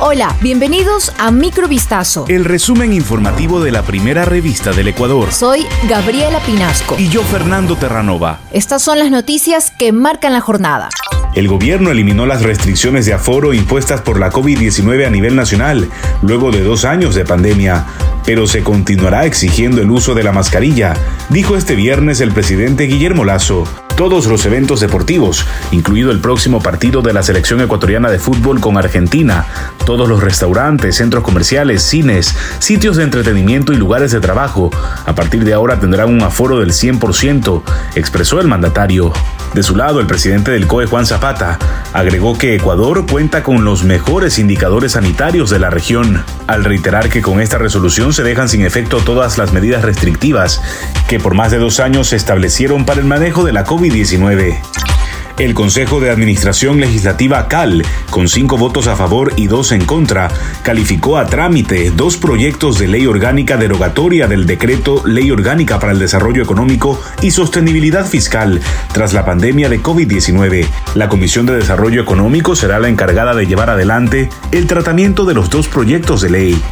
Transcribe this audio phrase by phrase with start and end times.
[0.00, 2.24] Hola, bienvenidos a Microvistazo.
[2.26, 5.32] El resumen informativo de la primera revista del Ecuador.
[5.32, 6.96] Soy Gabriela Pinasco.
[6.98, 8.40] Y yo, Fernando Terranova.
[8.50, 10.88] Estas son las noticias que marcan la jornada.
[11.36, 15.88] El gobierno eliminó las restricciones de aforo impuestas por la COVID-19 a nivel nacional,
[16.22, 17.86] luego de dos años de pandemia,
[18.26, 20.94] pero se continuará exigiendo el uso de la mascarilla,
[21.28, 23.64] dijo este viernes el presidente Guillermo Lazo
[23.96, 28.76] todos los eventos deportivos, incluido el próximo partido de la selección ecuatoriana de fútbol con
[28.76, 29.46] Argentina,
[29.86, 34.70] todos los restaurantes, centros comerciales, cines, sitios de entretenimiento y lugares de trabajo,
[35.06, 37.62] a partir de ahora tendrán un aforo del 100%,
[37.94, 39.12] expresó el mandatario.
[39.54, 41.58] De su lado, el presidente del COE, Juan Zapata,
[41.92, 47.22] agregó que Ecuador cuenta con los mejores indicadores sanitarios de la región, al reiterar que
[47.22, 50.60] con esta resolución se dejan sin efecto todas las medidas restrictivas
[51.08, 54.93] que por más de dos años se establecieron para el manejo de la COVID-19.
[55.38, 60.30] El Consejo de Administración Legislativa CAL, con cinco votos a favor y dos en contra,
[60.62, 65.98] calificó a trámite dos proyectos de ley orgánica derogatoria del decreto Ley Orgánica para el
[65.98, 68.60] Desarrollo Económico y Sostenibilidad Fiscal
[68.92, 70.66] tras la pandemia de COVID-19.
[70.94, 75.50] La Comisión de Desarrollo Económico será la encargada de llevar adelante el tratamiento de los
[75.50, 76.62] dos proyectos de ley.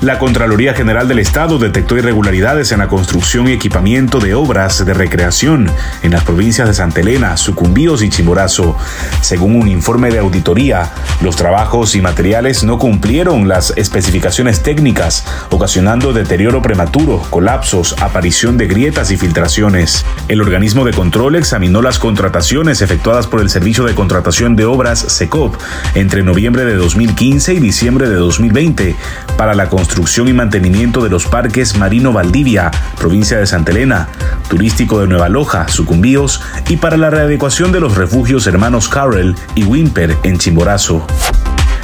[0.00, 4.94] La Contraloría General del Estado detectó irregularidades en la construcción y equipamiento de obras de
[4.94, 5.70] recreación
[6.02, 8.78] en las provincias de Santa Elena, Sucumbíos y Chimborazo.
[9.20, 10.90] Según un informe de auditoría,
[11.20, 18.68] los trabajos y materiales no cumplieron las especificaciones técnicas, ocasionando deterioro prematuro, colapsos, aparición de
[18.68, 20.06] grietas y filtraciones.
[20.28, 25.00] El organismo de control examinó las contrataciones efectuadas por el Servicio de Contratación de Obras
[25.00, 25.56] SECOP
[25.94, 28.96] entre noviembre de 2015 y diciembre de 2020
[29.36, 34.08] para la construcción construcción y mantenimiento de los parques Marino Valdivia, provincia de Santa Elena,
[34.48, 39.64] turístico de Nueva Loja, Sucumbíos, y para la readecuación de los refugios hermanos Carrell y
[39.64, 41.04] Wimper en Chimborazo.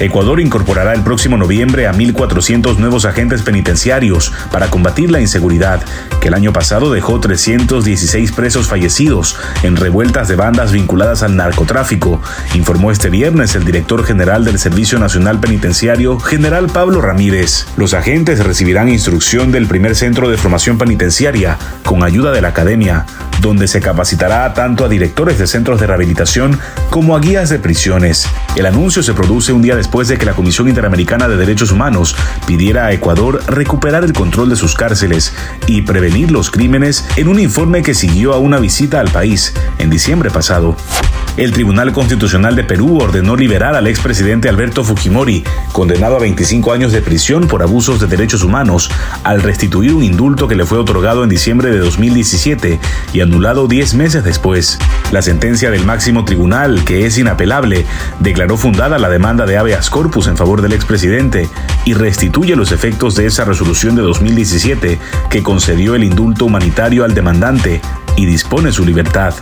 [0.00, 5.82] Ecuador incorporará el próximo noviembre a 1.400 nuevos agentes penitenciarios para combatir la inseguridad,
[6.20, 12.20] que el año pasado dejó 316 presos fallecidos en revueltas de bandas vinculadas al narcotráfico,
[12.54, 17.66] informó este viernes el director general del Servicio Nacional Penitenciario, general Pablo Ramírez.
[17.76, 23.06] Los agentes recibirán instrucción del primer centro de formación penitenciaria, con ayuda de la academia,
[23.40, 26.58] donde se capacitará tanto a directores de centros de rehabilitación
[26.90, 28.26] como a guías de prisiones.
[28.56, 32.16] El anuncio se produce un día después de que la Comisión Interamericana de Derechos Humanos
[32.46, 35.34] pidiera a Ecuador recuperar el control de sus cárceles
[35.66, 39.90] y prevenir los crímenes en un informe que siguió a una visita al país en
[39.90, 40.74] diciembre pasado.
[41.36, 46.92] El Tribunal Constitucional de Perú ordenó liberar al expresidente Alberto Fujimori, condenado a 25 años
[46.92, 48.88] de prisión por abusos de derechos humanos,
[49.24, 52.78] al restituir un indulto que le fue otorgado en diciembre de 2017
[53.12, 54.78] y anulado 10 meses después.
[55.10, 57.84] La sentencia del máximo tribunal, que es inapelable,
[58.20, 61.48] declaró fundada la demanda de corpus en favor del expresidente
[61.84, 64.98] y restituye los efectos de esa resolución de 2017
[65.28, 67.80] que concedió el indulto humanitario al demandante
[68.16, 69.34] y dispone su libertad.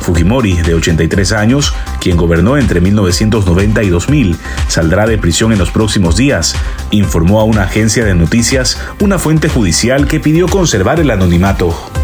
[0.00, 4.36] Fujimori, de 83 años, quien gobernó entre 1990 y 2000,
[4.68, 6.56] saldrá de prisión en los próximos días,
[6.90, 12.03] informó a una agencia de noticias una fuente judicial que pidió conservar el anonimato.